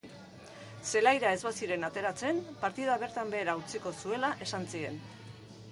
Zelaira 0.91 1.33
ez 1.37 1.41
baziren 1.47 1.85
ateratzen, 1.89 2.41
partida 2.65 2.97
bertan 3.05 3.33
behera 3.35 3.57
utziko 3.63 3.95
zuela 4.05 4.35
esan 4.47 4.69
zien. 4.75 5.01